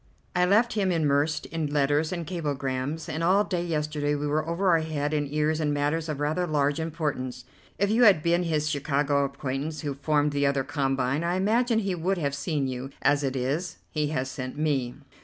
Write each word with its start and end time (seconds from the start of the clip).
I 0.35 0.45
left 0.45 0.73
him 0.73 0.91
immersed 0.91 1.45
in 1.45 1.67
letters 1.67 2.11
and 2.11 2.25
cablegrams, 2.25 3.07
and 3.07 3.23
all 3.23 3.43
day 3.43 3.63
yesterday 3.63 4.15
we 4.15 4.25
were 4.25 4.47
over 4.49 4.75
head 4.79 5.13
and 5.13 5.31
ears 5.31 5.61
in 5.61 5.71
matters 5.73 6.09
of 6.09 6.19
rather 6.19 6.47
large 6.47 6.79
importance. 6.79 7.45
If 7.77 7.91
you 7.91 8.03
had 8.05 8.23
been 8.23 8.41
his 8.41 8.67
Chicago 8.67 9.23
acquaintance 9.25 9.81
who 9.81 9.93
formed 9.93 10.31
the 10.31 10.47
other 10.47 10.63
combine, 10.63 11.23
I 11.23 11.35
imagine 11.35 11.77
he 11.77 11.93
would 11.93 12.17
have 12.17 12.33
seen 12.33 12.65
you; 12.67 12.89
as 13.03 13.23
it 13.23 13.35
is, 13.35 13.77
he 13.91 14.07
has 14.07 14.27
sent 14.31 14.57
me." 14.57 14.95